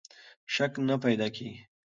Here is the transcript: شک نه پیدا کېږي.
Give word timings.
شک 0.53 0.73
نه 0.87 0.95
پیدا 1.03 1.27
کېږي. 1.35 1.61